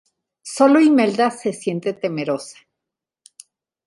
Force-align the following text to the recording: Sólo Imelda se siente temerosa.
Sólo 0.55 0.79
Imelda 0.79 1.29
se 1.29 1.53
siente 1.53 1.93
temerosa. 1.93 2.57